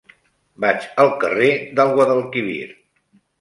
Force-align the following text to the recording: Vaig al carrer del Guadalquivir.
Vaig 0.63 0.87
al 1.03 1.11
carrer 1.23 1.51
del 1.81 1.93
Guadalquivir. 2.01 2.59